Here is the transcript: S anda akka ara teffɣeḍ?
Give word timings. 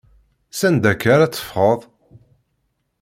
S 0.59 0.61
anda 0.67 0.89
akka 0.91 1.07
ara 1.13 1.31
teffɣeḍ? 1.33 1.81